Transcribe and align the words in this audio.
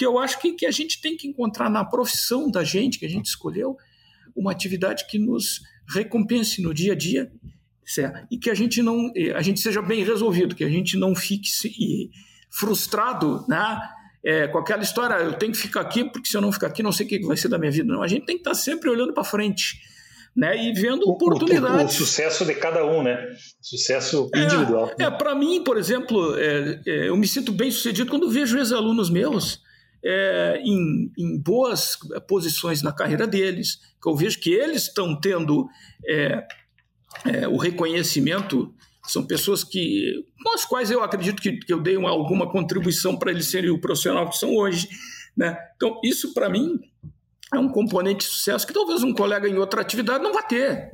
porque 0.00 0.06
eu 0.06 0.18
acho 0.18 0.40
que, 0.40 0.52
que 0.52 0.64
a 0.64 0.70
gente 0.70 0.98
tem 0.98 1.14
que 1.14 1.28
encontrar 1.28 1.68
na 1.68 1.84
profissão 1.84 2.50
da 2.50 2.64
gente, 2.64 2.98
que 2.98 3.04
a 3.04 3.08
gente 3.08 3.26
escolheu, 3.26 3.76
uma 4.34 4.50
atividade 4.50 5.06
que 5.06 5.18
nos 5.18 5.60
recompense 5.94 6.62
no 6.62 6.72
dia 6.72 6.94
a 6.94 6.96
dia 6.96 7.30
certo? 7.84 8.26
e 8.30 8.38
que 8.38 8.48
a 8.48 8.54
gente 8.54 8.82
não 8.82 9.12
a 9.34 9.42
gente 9.42 9.60
seja 9.60 9.82
bem 9.82 10.02
resolvido, 10.02 10.54
que 10.54 10.64
a 10.64 10.70
gente 10.70 10.96
não 10.96 11.14
fique 11.14 11.50
frustrado 12.48 13.44
né? 13.46 13.78
É, 14.24 14.48
com 14.48 14.58
aquela 14.58 14.82
história, 14.82 15.14
eu 15.16 15.34
tenho 15.34 15.52
que 15.52 15.58
ficar 15.58 15.82
aqui, 15.82 16.04
porque 16.04 16.28
se 16.28 16.36
eu 16.36 16.40
não 16.40 16.52
ficar 16.52 16.68
aqui, 16.68 16.82
não 16.82 16.92
sei 16.92 17.04
o 17.04 17.08
que 17.08 17.20
vai 17.20 17.36
ser 17.36 17.48
da 17.48 17.58
minha 17.58 17.70
vida. 17.70 17.92
Não, 17.92 18.02
a 18.02 18.08
gente 18.08 18.24
tem 18.24 18.36
que 18.36 18.40
estar 18.40 18.54
sempre 18.54 18.88
olhando 18.88 19.12
para 19.12 19.24
frente 19.24 19.80
né? 20.34 20.56
E 20.56 20.72
vendo 20.72 21.08
oportunidades. 21.10 21.98
O, 21.98 22.02
o, 22.02 22.06
sucesso 22.06 22.44
de 22.44 22.54
cada 22.54 22.86
um, 22.86 23.02
né? 23.02 23.18
Sucesso 23.60 24.30
individual. 24.34 24.94
É, 24.98 25.04
é 25.04 25.10
para 25.10 25.34
mim, 25.34 25.62
por 25.64 25.76
exemplo, 25.76 26.38
é, 26.38 26.80
é, 26.86 27.08
eu 27.08 27.16
me 27.16 27.26
sinto 27.26 27.50
bem 27.50 27.70
sucedido 27.70 28.08
quando 28.08 28.30
vejo 28.30 28.56
ex-alunos 28.56 29.10
meus 29.10 29.60
é, 30.04 30.60
em, 30.64 31.12
em, 31.18 31.38
boas 31.38 31.96
posições 32.26 32.82
na 32.82 32.92
carreira 32.92 33.26
deles, 33.26 33.78
que 34.02 34.08
eu 34.08 34.16
vejo 34.16 34.40
que 34.40 34.50
eles 34.50 34.84
estão 34.84 35.18
tendo 35.18 35.68
é, 36.06 36.46
é, 37.26 37.48
o 37.48 37.56
reconhecimento. 37.56 38.74
São 39.06 39.26
pessoas 39.26 39.64
que, 39.64 40.24
com 40.42 40.54
as 40.54 40.64
quais 40.64 40.90
eu 40.90 41.02
acredito 41.02 41.40
que, 41.40 41.52
que 41.52 41.72
eu 41.72 41.80
dei 41.80 41.96
uma, 41.96 42.10
alguma 42.10 42.50
contribuição 42.50 43.16
para 43.16 43.30
eles 43.30 43.46
serem 43.46 43.70
o 43.70 43.80
profissional 43.80 44.28
que 44.28 44.36
são 44.36 44.54
hoje. 44.54 44.88
Né? 45.36 45.56
Então, 45.76 46.00
isso 46.04 46.32
para 46.32 46.48
mim 46.48 46.78
é 47.52 47.58
um 47.58 47.68
componente 47.68 48.24
de 48.26 48.32
sucesso 48.32 48.66
que 48.66 48.72
talvez 48.72 49.02
um 49.02 49.12
colega 49.12 49.48
em 49.48 49.58
outra 49.58 49.80
atividade 49.80 50.22
não 50.22 50.32
vá 50.32 50.42
ter. 50.42 50.88